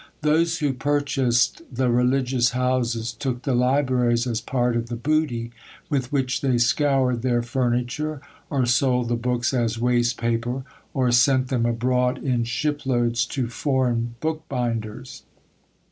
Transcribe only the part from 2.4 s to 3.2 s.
houses